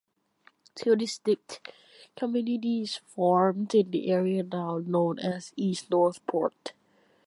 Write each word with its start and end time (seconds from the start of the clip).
Two 0.73 0.95
distinct 0.95 1.71
communities 2.15 2.99
formed 3.05 3.75
in 3.75 3.91
the 3.91 4.09
area 4.09 4.41
now 4.41 4.79
known 4.79 5.19
as 5.19 5.53
East 5.55 5.91
Northport. 5.91 6.73